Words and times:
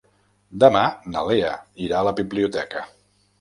Demà 0.63 0.79
na 1.15 1.23
Lea 1.27 1.51
irà 1.89 2.01
a 2.01 2.07
la 2.09 2.15
biblioteca. 2.21 2.83